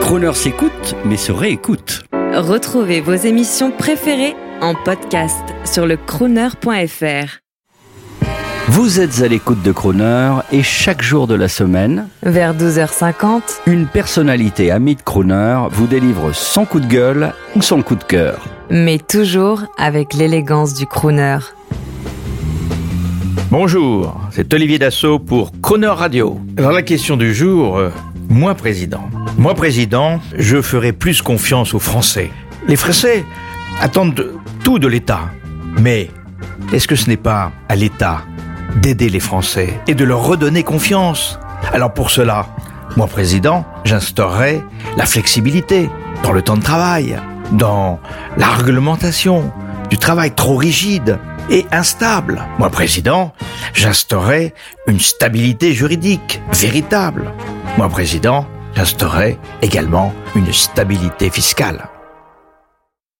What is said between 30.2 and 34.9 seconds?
je ferai plus confiance aux Français. Les Français attendent tout de